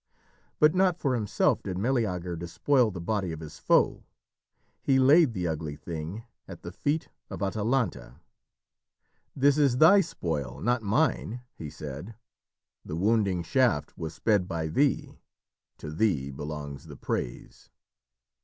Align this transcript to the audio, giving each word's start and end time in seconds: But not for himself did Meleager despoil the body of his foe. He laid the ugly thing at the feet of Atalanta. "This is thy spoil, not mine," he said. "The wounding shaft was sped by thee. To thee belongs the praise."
But 0.59 0.73
not 0.73 0.97
for 0.97 1.13
himself 1.13 1.61
did 1.61 1.77
Meleager 1.77 2.35
despoil 2.35 2.89
the 2.89 2.99
body 2.99 3.31
of 3.31 3.39
his 3.39 3.59
foe. 3.59 4.03
He 4.81 4.97
laid 4.97 5.33
the 5.33 5.47
ugly 5.47 5.75
thing 5.75 6.23
at 6.47 6.63
the 6.63 6.71
feet 6.71 7.09
of 7.29 7.43
Atalanta. 7.43 8.15
"This 9.35 9.59
is 9.59 9.77
thy 9.77 10.01
spoil, 10.01 10.59
not 10.59 10.81
mine," 10.81 11.41
he 11.55 11.69
said. 11.69 12.15
"The 12.83 12.95
wounding 12.95 13.43
shaft 13.43 13.95
was 13.95 14.15
sped 14.15 14.47
by 14.47 14.69
thee. 14.69 15.19
To 15.77 15.91
thee 15.91 16.31
belongs 16.31 16.85
the 16.87 16.97
praise." 16.97 17.69